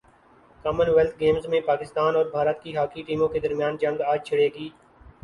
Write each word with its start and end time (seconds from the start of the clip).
common 0.65 0.89
wealth 0.89 1.19
Games 1.19 1.45
میں 1.47 1.59
پاکستان 1.63 2.15
اور 2.15 2.25
بھارت 2.31 2.63
کی 2.63 2.75
ہاکی 2.77 3.01
ٹیموں 3.03 3.27
کے 3.27 3.39
درمیان 3.39 3.77
جنگ 3.81 4.01
اج 4.07 4.25
چھڑے 4.27 4.47
گی 4.55 4.69